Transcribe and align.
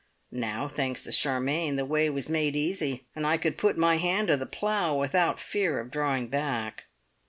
Now, 0.31 0.67
thanks 0.67 1.03
to 1.03 1.11
Charmion, 1.11 1.75
the 1.75 1.85
way 1.85 2.09
was 2.09 2.27
made 2.27 2.55
easy, 2.55 3.05
and 3.15 3.23
I 3.23 3.37
could 3.37 3.55
put 3.55 3.77
my 3.77 3.97
hand 3.97 4.29
to 4.29 4.37
the 4.37 4.47
plough 4.47 4.95
without 4.99 5.39
fear 5.39 5.79
of 5.79 5.91
drawing 5.91 6.25
back. 6.27 6.85